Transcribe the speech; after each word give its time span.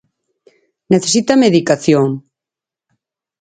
Necesita 0.93 1.33
medicación. 1.45 2.07